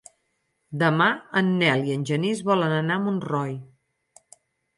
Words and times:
Demà 0.83 1.09
en 1.41 1.51
Nel 1.59 1.85
i 1.89 1.93
en 1.97 2.07
Genís 2.13 2.41
volen 2.49 2.75
anar 2.79 2.97
a 3.01 3.05
Montroi. 3.05 3.53